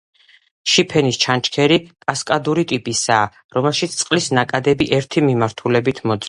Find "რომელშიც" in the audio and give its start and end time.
3.59-3.99